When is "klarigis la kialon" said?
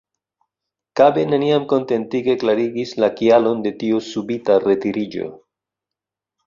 2.45-3.63